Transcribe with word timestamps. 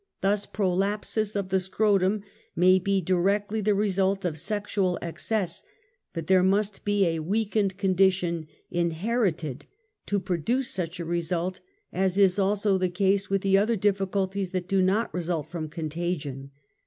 Thu& 0.23 0.35
prolapsus 0.51 1.35
of 1.35 1.49
the 1.49 1.59
scrotum 1.59 2.23
may 2.55 2.79
be 2.79 3.01
directly 3.01 3.61
the 3.61 3.75
result 3.75 4.25
of 4.25 4.35
sexual 4.39 4.97
excess, 4.99 5.61
but 6.11 6.25
there 6.25 6.41
must 6.41 6.83
be 6.83 7.05
a 7.05 7.19
weakened 7.19 7.77
con 7.77 7.93
dition 7.93 8.47
inherited 8.71 9.67
to 10.07 10.19
produce 10.19 10.71
such 10.71 10.99
a 10.99 11.05
result, 11.05 11.59
as 11.93 12.17
is 12.17 12.39
also 12.39 12.79
the 12.79 12.89
case 12.89 13.29
with 13.29 13.45
other 13.45 13.75
difficulties 13.75 14.49
that 14.49 14.67
do 14.67 14.81
not 14.81 15.13
result 15.13 15.51
from 15.51 15.69
contagion. 15.69 16.49